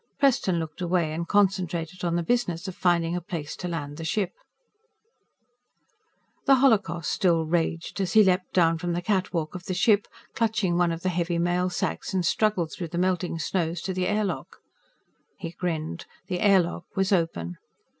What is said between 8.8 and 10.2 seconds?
the catwalk of the ship,